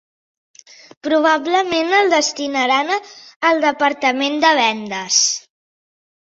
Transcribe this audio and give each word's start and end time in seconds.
Probablement 1.07 1.91
el 1.97 2.09
destinaran 2.13 2.89
al 3.51 3.61
departament 3.67 4.41
de 4.47 4.53
vendes. 4.63 5.21